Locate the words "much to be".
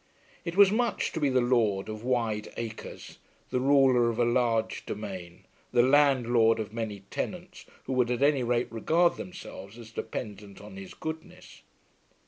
0.71-1.29